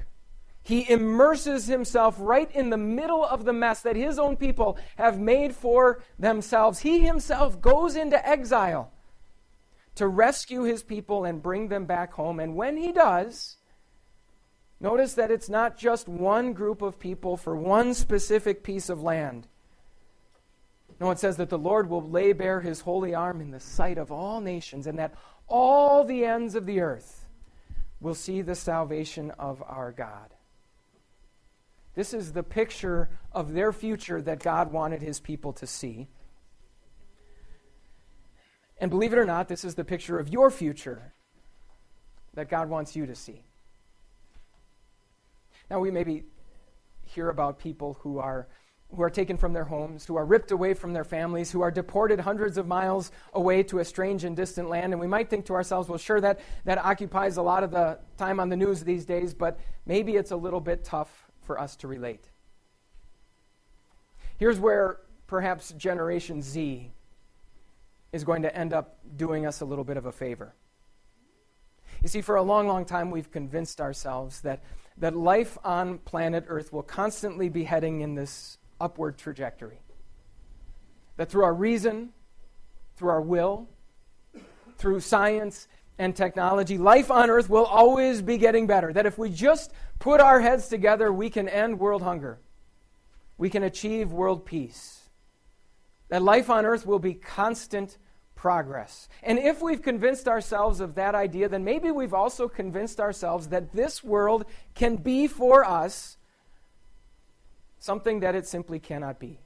He 0.64 0.90
immerses 0.90 1.68
himself 1.68 2.16
right 2.18 2.50
in 2.56 2.72
the 2.72 2.78
middle 2.78 3.24
of 3.24 3.46
the 3.46 3.54
mess 3.54 3.84
that 3.84 3.96
his 3.96 4.18
own 4.18 4.36
people 4.36 4.80
have 4.96 5.20
made 5.20 5.54
for 5.54 6.02
themselves. 6.18 6.80
He 6.80 7.02
himself 7.02 7.62
goes 7.62 7.96
into 7.96 8.28
exile 8.28 8.92
to 9.96 10.08
rescue 10.08 10.64
his 10.64 10.84
people 10.84 11.26
and 11.26 11.44
bring 11.44 11.68
them 11.68 11.86
back 11.86 12.14
home. 12.14 12.40
And 12.40 12.56
when 12.56 12.78
he 12.78 12.92
does, 12.92 13.58
notice 14.80 15.14
that 15.16 15.32
it's 15.32 15.50
not 15.50 15.78
just 15.78 16.08
one 16.08 16.54
group 16.54 16.82
of 16.82 17.00
people 17.00 17.38
for 17.38 17.56
one 17.56 17.94
specific 17.94 18.64
piece 18.64 18.90
of 18.90 19.02
land 19.02 19.48
No, 21.02 21.10
it 21.10 21.18
says 21.18 21.38
that 21.38 21.50
the 21.50 21.58
Lord 21.58 21.90
will 21.90 22.08
lay 22.08 22.32
bare 22.32 22.62
his 22.62 22.82
holy 22.82 23.16
arm 23.16 23.42
in 23.42 23.50
the 23.50 23.60
sight 23.60 23.98
of 23.98 24.12
all 24.12 24.40
nations, 24.40 24.86
and 24.86 25.00
that 25.00 25.16
all 25.48 26.04
the 26.04 26.24
ends 26.26 26.54
of 26.54 26.68
the 26.68 26.80
earth 26.80 27.28
will 28.00 28.14
see 28.14 28.44
the 28.44 28.54
salvation 28.54 29.32
of 29.32 29.64
our 29.66 29.92
God. 29.92 30.36
This 31.96 32.14
is 32.14 32.34
the 32.34 32.44
picture 32.44 33.10
of 33.32 33.54
their 33.54 33.74
future 33.74 34.22
that 34.22 34.44
God 34.44 34.72
wanted 34.72 35.02
his 35.02 35.20
people 35.20 35.54
to 35.54 35.66
see. 35.66 36.08
And 38.82 38.90
believe 38.90 39.14
it 39.14 39.20
or 39.20 39.26
not, 39.26 39.48
this 39.48 39.64
is 39.64 39.76
the 39.76 39.86
picture 39.86 40.18
of 40.18 40.28
your 40.28 40.50
future 40.50 41.14
that 42.34 42.50
God 42.50 42.68
wants 42.68 42.96
you 42.96 43.06
to 43.06 43.16
see. 43.16 43.44
Now, 45.70 45.80
we 45.80 45.92
maybe 45.92 46.24
hear 47.06 47.30
about 47.30 47.60
people 47.60 47.98
who 48.02 48.18
are 48.18 48.48
who 48.94 49.04
are 49.04 49.10
taken 49.10 49.38
from 49.38 49.54
their 49.54 49.64
homes, 49.64 50.06
who 50.06 50.18
are 50.18 50.26
ripped 50.26 50.52
away 50.52 50.74
from 50.74 50.92
their 50.92 51.06
families, 51.06 51.50
who 51.50 51.62
are 51.62 51.72
deported 51.72 52.20
hundreds 52.20 52.58
of 52.58 52.68
miles 52.68 53.10
away 53.32 53.64
to 53.64 53.80
a 53.80 53.86
strange 53.86 54.26
and 54.26 54.36
distant 54.36 54.68
land. 54.68 54.92
And 54.92 55.00
we 55.00 55.08
might 55.08 55.30
think 55.30 55.46
to 55.46 55.54
ourselves, 55.54 55.88
well, 55.88 55.98
sure, 55.98 56.20
that, 56.20 56.42
that 56.66 56.78
occupies 56.78 57.38
a 57.38 57.42
lot 57.42 57.64
of 57.64 57.72
the 57.72 58.00
time 58.18 58.38
on 58.38 58.50
the 58.50 58.58
news 58.58 58.84
these 58.84 59.06
days, 59.06 59.34
but 59.34 59.58
maybe 59.86 60.18
it's 60.18 60.32
a 60.32 60.36
little 60.36 60.60
bit 60.60 60.84
tough 60.84 61.32
for 61.44 61.58
us 61.58 61.78
to 61.78 61.88
relate. 61.88 62.32
Here's 64.38 64.60
where 64.60 64.98
perhaps 65.26 65.72
Generation 65.72 66.42
Z 66.42 66.92
is 68.12 68.24
going 68.24 68.42
to 68.42 68.56
end 68.56 68.74
up 68.74 69.00
doing 69.16 69.46
us 69.46 69.62
a 69.62 69.66
little 69.66 69.84
bit 69.84 69.98
of 69.98 70.06
a 70.06 70.12
favor. 70.12 70.54
You 72.02 72.08
see, 72.08 72.22
for 72.22 72.36
a 72.36 72.42
long, 72.42 72.68
long 72.68 72.86
time, 72.86 73.12
we've 73.12 73.32
convinced 73.32 73.80
ourselves 73.80 74.42
that, 74.42 74.64
that 74.98 75.16
life 75.16 75.58
on 75.64 76.00
planet 76.00 76.46
Earth 76.48 76.74
will 76.74 76.84
constantly 76.84 77.48
be 77.50 77.64
heading 77.64 78.02
in 78.02 78.16
this 78.16 78.58
upward 78.80 79.18
trajectory. 79.18 79.80
That 81.18 81.30
through 81.30 81.44
our 81.44 81.54
reason, 81.54 82.10
through 82.96 83.10
our 83.10 83.22
will, 83.22 83.70
through 84.78 85.00
science 85.00 85.68
and 86.00 86.16
technology, 86.16 86.80
life 86.80 87.12
on 87.12 87.30
earth 87.30 87.50
will 87.50 87.66
always 87.66 88.24
be 88.24 88.38
getting 88.38 88.66
better. 88.66 88.92
That 88.92 89.06
if 89.06 89.20
we 89.20 89.30
just 89.30 89.72
put 90.00 90.20
our 90.20 90.42
heads 90.42 90.68
together, 90.68 91.14
we 91.14 91.30
can 91.30 91.48
end 91.48 91.80
world 91.80 92.02
hunger. 92.02 92.40
We 93.38 93.50
can 93.50 93.62
achieve 93.62 94.12
world 94.12 94.46
peace. 94.46 95.01
That 96.12 96.22
life 96.22 96.50
on 96.50 96.66
earth 96.66 96.86
will 96.86 97.00
be 97.00 97.14
constant 97.14 97.98
progress. 98.36 99.08
And 99.24 99.40
if 99.40 99.62
we've 99.62 99.82
convinced 99.82 100.28
ourselves 100.28 100.82
of 100.82 100.96
that 100.96 101.16
idea, 101.16 101.48
then 101.48 101.64
maybe 101.64 101.90
we've 101.90 102.14
also 102.14 102.50
convinced 102.50 103.00
ourselves 103.00 103.48
that 103.48 103.72
this 103.72 104.04
world 104.04 104.44
can 104.76 104.98
be 104.98 105.28
for 105.28 105.64
us 105.64 106.18
something 107.80 108.20
that 108.20 108.36
it 108.36 108.46
simply 108.46 108.78
cannot 108.78 109.20
be 109.20 109.40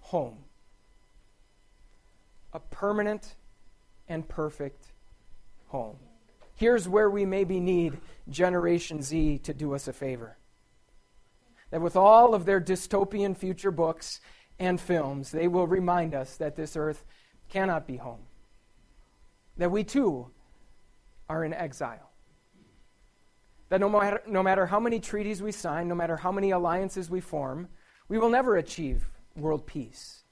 home. 0.00 0.36
A 2.52 2.60
permanent 2.60 3.34
and 4.08 4.28
perfect 4.28 4.92
home. 5.68 5.96
Here's 6.54 6.86
where 6.86 7.08
we 7.08 7.24
maybe 7.24 7.60
need 7.60 7.98
Generation 8.28 9.00
Z 9.00 9.38
to 9.44 9.54
do 9.54 9.74
us 9.74 9.88
a 9.88 9.94
favor. 9.94 10.36
That 11.70 11.80
with 11.80 11.96
all 11.96 12.34
of 12.34 12.44
their 12.44 12.60
dystopian 12.60 13.34
future 13.34 13.70
books 13.70 14.20
and 14.58 14.80
films, 14.80 15.30
they 15.30 15.48
will 15.48 15.66
remind 15.66 16.14
us 16.14 16.36
that 16.36 16.56
this 16.56 16.76
earth 16.76 17.04
cannot 17.48 17.86
be 17.86 17.96
home. 17.96 18.22
That 19.56 19.70
we 19.70 19.84
too 19.84 20.30
are 21.28 21.44
in 21.44 21.52
exile. 21.52 22.10
That 23.68 23.80
no 23.80 23.88
matter, 23.88 24.22
no 24.26 24.42
matter 24.42 24.66
how 24.66 24.78
many 24.78 25.00
treaties 25.00 25.42
we 25.42 25.52
sign, 25.52 25.88
no 25.88 25.94
matter 25.94 26.16
how 26.16 26.30
many 26.30 26.50
alliances 26.50 27.08
we 27.08 27.20
form, 27.20 27.68
we 28.08 28.18
will 28.18 28.28
never 28.28 28.56
achieve 28.56 29.08
world 29.36 29.66
peace. 29.66 30.24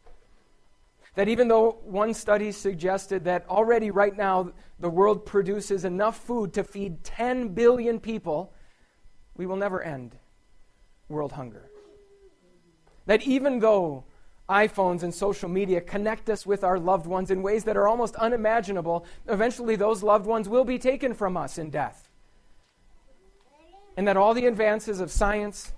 That 1.15 1.29
even 1.29 1.49
though 1.49 1.79
one 1.83 2.15
study 2.15 2.53
suggested 2.53 3.25
that 3.25 3.49
already 3.49 3.91
right 3.91 4.17
now 4.17 4.53
the 4.79 4.91
world 4.91 5.27
produces 5.27 5.85
enough 5.85 6.19
food 6.19 6.53
to 6.55 6.65
feed 6.65 7.03
10 7.03 7.49
billion 7.49 7.99
people, 7.99 8.53
we 9.37 9.47
will 9.47 9.57
never 9.57 9.83
end 9.83 10.17
world 11.09 11.33
hunger. 11.33 11.71
That 13.07 13.23
even 13.23 13.59
though 13.59 14.05
iPhones 14.51 15.03
and 15.03 15.15
social 15.15 15.49
media 15.49 15.81
connect 15.81 16.29
us 16.29 16.45
with 16.45 16.65
our 16.65 16.79
loved 16.79 17.07
ones 17.07 17.31
in 17.31 17.43
ways 17.43 17.65
that 17.65 17.77
are 17.77 17.89
almost 17.89 18.17
unimaginable, 18.17 19.07
eventually 19.29 19.77
those 19.77 20.03
loved 20.03 20.27
ones 20.27 20.49
will 20.49 20.65
be 20.65 20.79
taken 20.79 21.15
from 21.15 21.37
us 21.37 21.57
in 21.57 21.71
death 21.71 22.11
and 24.01 24.09
that 24.09 24.17
all 24.17 24.33
the 24.33 24.47
advances 24.47 24.99
of 24.99 25.11
science 25.11 25.75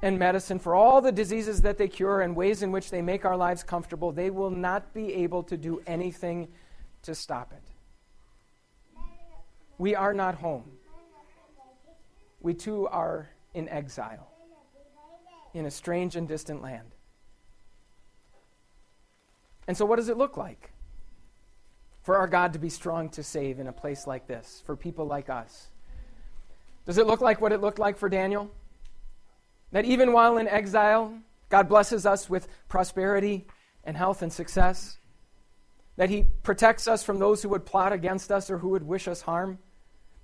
and 0.00 0.18
medicine 0.18 0.58
for 0.58 0.74
all 0.74 1.02
the 1.02 1.12
diseases 1.12 1.60
that 1.60 1.76
they 1.76 1.88
cure 1.88 2.22
and 2.22 2.34
ways 2.34 2.62
in 2.62 2.72
which 2.72 2.90
they 2.90 3.02
make 3.02 3.26
our 3.26 3.36
lives 3.36 3.62
comfortable, 3.62 4.12
they 4.12 4.30
will 4.30 4.50
not 4.50 4.94
be 4.94 5.12
able 5.12 5.42
to 5.42 5.58
do 5.58 5.82
anything 5.86 6.48
to 7.02 7.14
stop 7.14 7.52
it. 7.52 7.62
We 9.76 9.94
are 9.94 10.14
not 10.14 10.36
home. 10.36 10.64
We 12.40 12.54
too 12.54 12.86
are 12.88 13.28
in 13.52 13.68
exile 13.68 14.26
in 15.52 15.66
a 15.66 15.70
strange 15.70 16.16
and 16.16 16.26
distant 16.26 16.62
land. 16.62 16.95
And 19.68 19.76
so, 19.76 19.84
what 19.84 19.96
does 19.96 20.08
it 20.08 20.16
look 20.16 20.36
like 20.36 20.72
for 22.02 22.16
our 22.16 22.28
God 22.28 22.52
to 22.52 22.58
be 22.58 22.68
strong 22.68 23.08
to 23.10 23.22
save 23.22 23.58
in 23.58 23.66
a 23.66 23.72
place 23.72 24.06
like 24.06 24.26
this, 24.26 24.62
for 24.64 24.76
people 24.76 25.06
like 25.06 25.28
us? 25.28 25.68
Does 26.84 26.98
it 26.98 27.06
look 27.06 27.20
like 27.20 27.40
what 27.40 27.52
it 27.52 27.60
looked 27.60 27.80
like 27.80 27.96
for 27.96 28.08
Daniel? 28.08 28.50
That 29.72 29.84
even 29.84 30.12
while 30.12 30.38
in 30.38 30.46
exile, 30.46 31.18
God 31.48 31.68
blesses 31.68 32.06
us 32.06 32.30
with 32.30 32.48
prosperity 32.68 33.46
and 33.82 33.96
health 33.96 34.22
and 34.22 34.32
success? 34.32 34.98
That 35.96 36.10
He 36.10 36.26
protects 36.44 36.86
us 36.86 37.02
from 37.02 37.18
those 37.18 37.42
who 37.42 37.48
would 37.48 37.66
plot 37.66 37.92
against 37.92 38.30
us 38.30 38.50
or 38.50 38.58
who 38.58 38.68
would 38.70 38.84
wish 38.84 39.08
us 39.08 39.22
harm? 39.22 39.58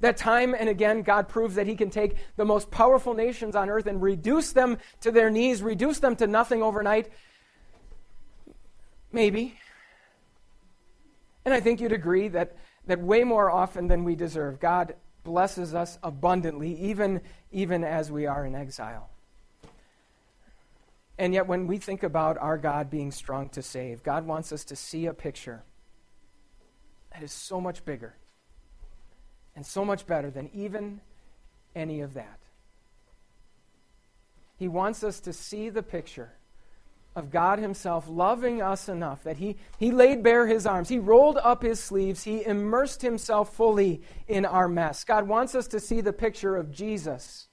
That 0.00 0.16
time 0.16 0.54
and 0.56 0.68
again, 0.68 1.02
God 1.02 1.28
proves 1.28 1.56
that 1.56 1.66
He 1.66 1.74
can 1.74 1.90
take 1.90 2.16
the 2.36 2.44
most 2.44 2.70
powerful 2.70 3.14
nations 3.14 3.56
on 3.56 3.70
earth 3.70 3.86
and 3.86 4.00
reduce 4.00 4.52
them 4.52 4.78
to 5.00 5.10
their 5.10 5.30
knees, 5.30 5.62
reduce 5.62 5.98
them 5.98 6.14
to 6.16 6.26
nothing 6.28 6.62
overnight? 6.62 7.08
Maybe. 9.12 9.58
And 11.44 11.52
I 11.52 11.60
think 11.60 11.80
you'd 11.80 11.92
agree 11.92 12.28
that, 12.28 12.56
that 12.86 13.00
way 13.00 13.24
more 13.24 13.50
often 13.50 13.88
than 13.88 14.04
we 14.04 14.14
deserve, 14.14 14.60
God 14.60 14.94
blesses 15.24 15.74
us 15.74 15.98
abundantly, 16.02 16.74
even, 16.80 17.20
even 17.50 17.84
as 17.84 18.10
we 18.10 18.26
are 18.26 18.44
in 18.44 18.54
exile. 18.54 19.10
And 21.18 21.34
yet, 21.34 21.46
when 21.46 21.66
we 21.66 21.78
think 21.78 22.02
about 22.02 22.38
our 22.38 22.56
God 22.56 22.90
being 22.90 23.12
strong 23.12 23.48
to 23.50 23.62
save, 23.62 24.02
God 24.02 24.26
wants 24.26 24.50
us 24.50 24.64
to 24.64 24.76
see 24.76 25.06
a 25.06 25.14
picture 25.14 25.62
that 27.12 27.22
is 27.22 27.32
so 27.32 27.60
much 27.60 27.84
bigger 27.84 28.16
and 29.54 29.64
so 29.64 29.84
much 29.84 30.06
better 30.06 30.30
than 30.30 30.50
even 30.54 31.00
any 31.76 32.00
of 32.00 32.14
that. 32.14 32.38
He 34.56 34.68
wants 34.68 35.04
us 35.04 35.20
to 35.20 35.32
see 35.32 35.68
the 35.68 35.82
picture 35.82 36.32
of 37.14 37.30
God 37.30 37.58
Himself 37.58 38.06
loving 38.08 38.62
us 38.62 38.88
enough 38.88 39.22
that 39.24 39.36
he, 39.36 39.56
he 39.78 39.90
laid 39.90 40.22
bare 40.22 40.46
His 40.46 40.66
arms, 40.66 40.88
He 40.88 40.98
rolled 40.98 41.38
up 41.38 41.62
His 41.62 41.80
sleeves, 41.80 42.24
He 42.24 42.44
immersed 42.44 43.02
Himself 43.02 43.54
fully 43.54 44.02
in 44.28 44.44
our 44.44 44.68
mess. 44.68 45.04
God 45.04 45.28
wants 45.28 45.54
us 45.54 45.66
to 45.68 45.80
see 45.80 46.00
the 46.00 46.12
picture 46.12 46.56
of 46.56 46.70
Jesus 46.70 47.48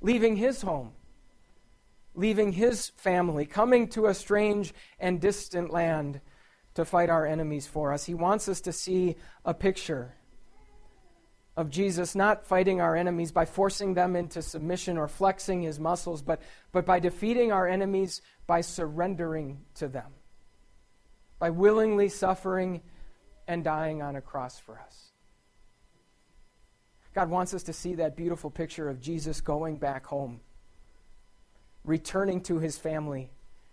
leaving 0.00 0.36
His 0.36 0.62
home, 0.62 0.92
leaving 2.14 2.52
His 2.52 2.90
family, 2.96 3.46
coming 3.46 3.88
to 3.88 4.06
a 4.06 4.14
strange 4.14 4.74
and 4.98 5.20
distant 5.20 5.70
land 5.70 6.20
to 6.74 6.84
fight 6.84 7.10
our 7.10 7.26
enemies 7.26 7.66
for 7.66 7.92
us. 7.92 8.04
He 8.04 8.14
wants 8.14 8.48
us 8.48 8.60
to 8.62 8.72
see 8.72 9.16
a 9.44 9.54
picture 9.54 10.14
of 11.56 11.68
Jesus 11.68 12.14
not 12.14 12.46
fighting 12.46 12.80
our 12.80 12.96
enemies 12.96 13.30
by 13.30 13.44
forcing 13.44 13.94
them 13.94 14.16
into 14.16 14.40
submission 14.40 14.96
or 14.96 15.06
flexing 15.06 15.62
his 15.62 15.78
muscles, 15.78 16.22
but, 16.22 16.40
but 16.72 16.86
by 16.86 16.98
defeating 16.98 17.52
our 17.52 17.68
enemies 17.68 18.22
by 18.46 18.60
surrendering 18.60 19.60
to 19.74 19.88
them, 19.88 20.12
by 21.38 21.50
willingly 21.50 22.08
suffering 22.08 22.82
and 23.48 23.64
dying 23.64 24.02
on 24.02 24.16
a 24.16 24.20
cross 24.20 24.58
for 24.58 24.78
us. 24.78 25.12
God 27.14 27.28
wants 27.28 27.52
us 27.52 27.62
to 27.64 27.72
see 27.72 27.94
that 27.96 28.16
beautiful 28.16 28.50
picture 28.50 28.88
of 28.88 29.00
Jesus 29.00 29.40
going 29.40 29.76
back 29.76 30.06
home, 30.06 30.40
returning 31.84 32.40
to 32.42 32.58
his 32.58 32.78
family, 32.78 33.30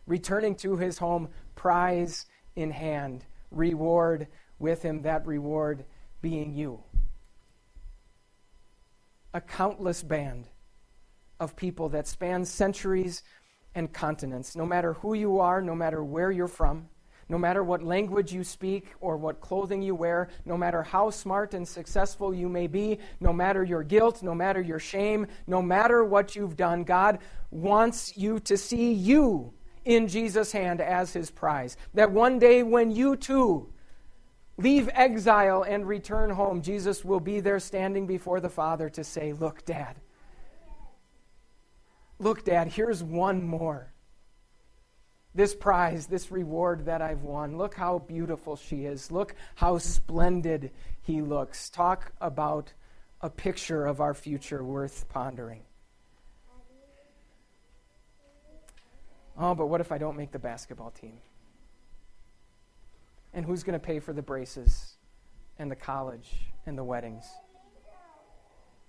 returning 0.07 0.55
to 0.55 0.77
his 0.77 0.97
home, 0.97 1.29
prize 1.55 2.25
in 2.55 2.71
hand, 2.71 3.25
reward 3.51 4.27
with 4.59 4.81
him, 4.81 5.03
that 5.03 5.25
reward 5.25 5.85
being 6.21 6.53
you 6.53 6.83
a 9.33 9.41
countless 9.41 10.03
band 10.03 10.47
of 11.39 11.55
people 11.55 11.89
that 11.89 12.07
spans 12.07 12.49
centuries 12.49 13.23
and 13.75 13.91
continents. 13.93 14.55
No 14.55 14.65
matter 14.65 14.93
who 14.93 15.13
you 15.13 15.39
are, 15.39 15.61
no 15.61 15.75
matter 15.75 16.03
where 16.03 16.31
you're 16.31 16.47
from, 16.47 16.89
no 17.29 17.37
matter 17.37 17.63
what 17.63 17.83
language 17.83 18.33
you 18.33 18.43
speak 18.43 18.87
or 18.99 19.15
what 19.15 19.39
clothing 19.39 19.83
you 19.83 19.93
wear, 19.93 20.29
no 20.45 20.57
matter 20.57 20.81
how 20.81 21.11
smart 21.11 21.53
and 21.53 21.67
successful 21.67 22.33
you 22.33 22.49
may 22.49 22.65
be, 22.65 22.97
no 23.19 23.31
matter 23.31 23.63
your 23.63 23.83
guilt, 23.83 24.23
no 24.23 24.33
matter 24.33 24.61
your 24.61 24.79
shame, 24.79 25.27
no 25.45 25.61
matter 25.61 26.03
what 26.03 26.35
you've 26.35 26.57
done, 26.57 26.83
God 26.83 27.19
wants 27.51 28.17
you 28.17 28.39
to 28.41 28.57
see 28.57 28.91
you 28.91 29.53
in 29.85 30.07
Jesus' 30.07 30.51
hand 30.51 30.81
as 30.81 31.13
his 31.13 31.29
prize. 31.29 31.77
That 31.93 32.11
one 32.11 32.39
day 32.39 32.63
when 32.63 32.89
you 32.89 33.15
too 33.15 33.71
leave 34.57 34.89
exile 34.93 35.63
and 35.63 35.87
return 35.87 36.31
home, 36.31 36.61
Jesus 36.61 37.05
will 37.05 37.19
be 37.19 37.39
there 37.39 37.59
standing 37.59 38.07
before 38.07 38.39
the 38.39 38.49
Father 38.49 38.89
to 38.89 39.03
say, 39.03 39.33
Look, 39.33 39.65
Dad. 39.65 39.97
Look, 42.19 42.43
Dad, 42.43 42.67
here's 42.67 43.01
one 43.01 43.43
more. 43.43 43.93
This 45.33 45.55
prize, 45.55 46.07
this 46.07 46.31
reward 46.31 46.85
that 46.85 47.01
I've 47.01 47.21
won. 47.21 47.57
Look 47.57 47.75
how 47.75 47.99
beautiful 47.99 48.55
she 48.55 48.85
is. 48.85 49.11
Look 49.11 49.35
how 49.55 49.77
splendid 49.77 50.71
he 51.01 51.21
looks. 51.21 51.69
Talk 51.69 52.11
about 52.19 52.73
a 53.21 53.29
picture 53.29 53.85
of 53.85 54.01
our 54.01 54.13
future 54.13 54.63
worth 54.63 55.07
pondering. 55.07 55.61
Oh, 59.37 59.55
but 59.55 59.67
what 59.67 59.79
if 59.79 59.91
I 59.91 59.97
don't 59.97 60.17
make 60.17 60.31
the 60.31 60.39
basketball 60.39 60.91
team? 60.91 61.19
And 63.33 63.45
who's 63.45 63.63
going 63.63 63.79
to 63.79 63.85
pay 63.85 63.99
for 63.99 64.11
the 64.11 64.21
braces 64.21 64.95
and 65.57 65.71
the 65.71 65.75
college 65.75 66.29
and 66.65 66.77
the 66.77 66.83
weddings? 66.83 67.25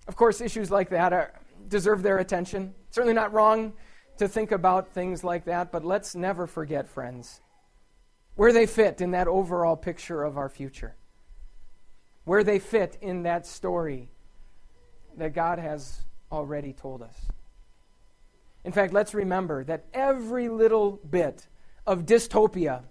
Of 0.07 0.15
course, 0.15 0.41
issues 0.41 0.71
like 0.71 0.89
that 0.89 1.13
are, 1.13 1.31
deserve 1.67 2.03
their 2.03 2.17
attention. 2.17 2.73
Certainly 2.89 3.13
not 3.13 3.33
wrong 3.33 3.73
to 4.17 4.27
think 4.27 4.51
about 4.51 4.89
things 4.89 5.23
like 5.23 5.45
that, 5.45 5.71
but 5.71 5.83
let's 5.83 6.15
never 6.15 6.47
forget, 6.47 6.87
friends, 6.87 7.41
where 8.35 8.53
they 8.53 8.65
fit 8.65 9.01
in 9.01 9.11
that 9.11 9.27
overall 9.27 9.75
picture 9.75 10.23
of 10.23 10.37
our 10.37 10.49
future, 10.49 10.95
where 12.25 12.43
they 12.43 12.59
fit 12.59 12.97
in 13.01 13.23
that 13.23 13.45
story 13.45 14.11
that 15.17 15.33
God 15.33 15.59
has 15.59 16.05
already 16.31 16.73
told 16.73 17.01
us. 17.01 17.15
In 18.63 18.71
fact, 18.71 18.93
let's 18.93 19.13
remember 19.13 19.63
that 19.63 19.85
every 19.93 20.49
little 20.49 20.91
bit 21.09 21.47
of 21.87 22.05
dystopia 22.05 22.83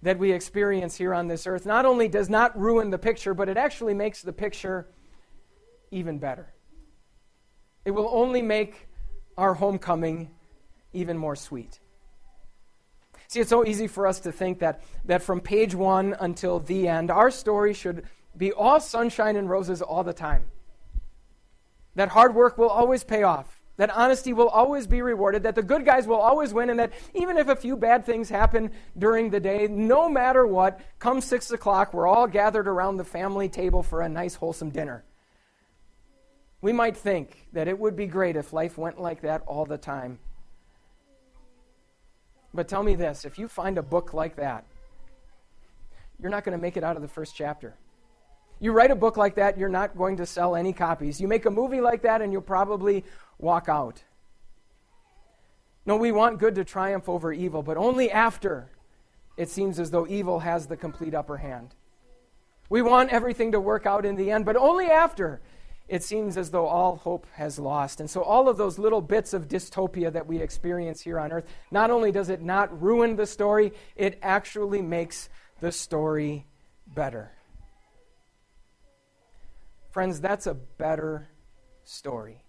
that 0.00 0.18
we 0.18 0.32
experience 0.32 0.96
here 0.96 1.14
on 1.14 1.28
this 1.28 1.46
earth 1.46 1.66
not 1.66 1.84
only 1.84 2.08
does 2.08 2.28
not 2.28 2.58
ruin 2.58 2.90
the 2.90 2.98
picture, 2.98 3.34
but 3.34 3.48
it 3.48 3.56
actually 3.56 3.94
makes 3.94 4.22
the 4.22 4.32
picture 4.32 4.88
even 5.90 6.18
better. 6.18 6.52
It 7.84 7.90
will 7.90 8.08
only 8.12 8.42
make 8.42 8.88
our 9.36 9.54
homecoming 9.54 10.30
even 10.92 11.16
more 11.18 11.36
sweet. 11.36 11.80
See, 13.28 13.40
it's 13.40 13.50
so 13.50 13.64
easy 13.64 13.86
for 13.86 14.06
us 14.06 14.20
to 14.20 14.32
think 14.32 14.58
that, 14.58 14.82
that 15.06 15.22
from 15.22 15.40
page 15.40 15.74
one 15.74 16.14
until 16.20 16.60
the 16.60 16.86
end, 16.88 17.10
our 17.10 17.30
story 17.30 17.72
should 17.72 18.04
be 18.36 18.52
all 18.52 18.78
sunshine 18.78 19.36
and 19.36 19.48
roses 19.48 19.80
all 19.80 20.04
the 20.04 20.12
time. 20.12 20.44
That 21.94 22.10
hard 22.10 22.34
work 22.34 22.58
will 22.58 22.68
always 22.68 23.04
pay 23.04 23.22
off 23.22 23.62
that 23.76 23.90
honesty 23.90 24.32
will 24.32 24.48
always 24.48 24.86
be 24.86 25.02
rewarded, 25.02 25.42
that 25.44 25.54
the 25.54 25.62
good 25.62 25.84
guys 25.84 26.06
will 26.06 26.20
always 26.20 26.52
win, 26.52 26.70
and 26.70 26.78
that 26.78 26.92
even 27.14 27.36
if 27.38 27.48
a 27.48 27.56
few 27.56 27.76
bad 27.76 28.04
things 28.04 28.28
happen 28.28 28.70
during 28.98 29.30
the 29.30 29.40
day, 29.40 29.66
no 29.68 30.08
matter 30.08 30.46
what, 30.46 30.80
come 30.98 31.20
six 31.20 31.50
o'clock, 31.50 31.94
we're 31.94 32.06
all 32.06 32.26
gathered 32.26 32.68
around 32.68 32.96
the 32.96 33.04
family 33.04 33.48
table 33.48 33.82
for 33.82 34.02
a 34.02 34.08
nice, 34.08 34.34
wholesome 34.34 34.70
dinner. 34.70 35.04
We 36.62 36.72
might 36.72 36.96
think 36.96 37.48
that 37.52 37.68
it 37.68 37.78
would 37.78 37.96
be 37.96 38.06
great 38.06 38.36
if 38.36 38.52
life 38.52 38.78
went 38.78 39.00
like 39.00 39.20
that 39.22 39.42
all 39.46 39.66
the 39.66 39.76
time. 39.76 40.18
But 42.54 42.68
tell 42.68 42.82
me 42.82 42.94
this 42.94 43.24
if 43.24 43.38
you 43.38 43.48
find 43.48 43.76
a 43.76 43.82
book 43.82 44.14
like 44.14 44.36
that, 44.36 44.64
you're 46.20 46.30
not 46.30 46.44
going 46.44 46.56
to 46.56 46.62
make 46.62 46.76
it 46.76 46.84
out 46.84 46.96
of 46.96 47.02
the 47.02 47.08
first 47.08 47.34
chapter. 47.34 47.74
You 48.60 48.70
write 48.70 48.92
a 48.92 48.96
book 48.96 49.16
like 49.16 49.34
that, 49.34 49.58
you're 49.58 49.68
not 49.68 49.96
going 49.96 50.18
to 50.18 50.26
sell 50.26 50.54
any 50.54 50.72
copies. 50.72 51.20
You 51.20 51.26
make 51.26 51.46
a 51.46 51.50
movie 51.50 51.80
like 51.80 52.02
that, 52.02 52.22
and 52.22 52.32
you'll 52.32 52.42
probably 52.42 53.04
walk 53.38 53.68
out. 53.68 54.04
No, 55.84 55.96
we 55.96 56.12
want 56.12 56.38
good 56.38 56.54
to 56.54 56.64
triumph 56.64 57.08
over 57.08 57.32
evil, 57.32 57.64
but 57.64 57.76
only 57.76 58.08
after 58.08 58.70
it 59.36 59.48
seems 59.48 59.80
as 59.80 59.90
though 59.90 60.06
evil 60.06 60.38
has 60.38 60.66
the 60.66 60.76
complete 60.76 61.12
upper 61.12 61.38
hand. 61.38 61.74
We 62.68 62.82
want 62.82 63.10
everything 63.10 63.50
to 63.50 63.60
work 63.60 63.84
out 63.84 64.06
in 64.06 64.14
the 64.14 64.30
end, 64.30 64.44
but 64.44 64.54
only 64.54 64.86
after 64.86 65.40
it 65.88 66.02
seems 66.02 66.36
as 66.36 66.50
though 66.50 66.66
all 66.66 66.96
hope 66.96 67.26
has 67.34 67.58
lost. 67.58 68.00
And 68.00 68.08
so, 68.08 68.22
all 68.22 68.48
of 68.48 68.56
those 68.56 68.78
little 68.78 69.00
bits 69.00 69.34
of 69.34 69.48
dystopia 69.48 70.12
that 70.12 70.26
we 70.26 70.38
experience 70.38 71.00
here 71.00 71.18
on 71.18 71.32
earth, 71.32 71.44
not 71.70 71.90
only 71.90 72.12
does 72.12 72.28
it 72.28 72.42
not 72.42 72.80
ruin 72.80 73.16
the 73.16 73.26
story, 73.26 73.72
it 73.96 74.18
actually 74.22 74.82
makes 74.82 75.28
the 75.60 75.72
story 75.72 76.46
better. 76.86 77.32
Friends, 79.90 80.20
that's 80.20 80.46
a 80.46 80.54
better 80.54 81.28
story. 81.84 82.42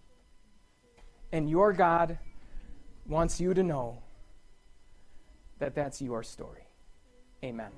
And 1.32 1.50
your 1.50 1.74
God 1.74 2.18
wants 3.08 3.42
you 3.42 3.54
to 3.54 3.64
know 3.64 4.04
that 5.60 5.76
that's 5.76 6.02
your 6.02 6.24
story. 6.24 6.68
Amen. 7.44 7.72